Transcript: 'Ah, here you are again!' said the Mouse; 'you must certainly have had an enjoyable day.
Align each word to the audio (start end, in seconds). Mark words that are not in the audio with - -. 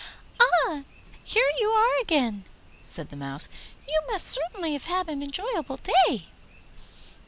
'Ah, 0.39 0.81
here 1.23 1.45
you 1.59 1.69
are 1.69 2.01
again!' 2.01 2.43
said 2.81 3.09
the 3.11 3.15
Mouse; 3.15 3.49
'you 3.87 4.01
must 4.07 4.25
certainly 4.25 4.73
have 4.73 4.85
had 4.85 5.07
an 5.09 5.21
enjoyable 5.21 5.77
day. 6.07 6.25